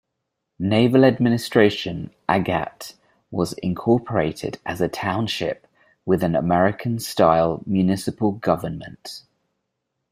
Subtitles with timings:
[0.57, 2.95] Naval administration, Agat
[3.29, 5.67] was incorporated as a township
[6.07, 9.21] with an American style municipal government.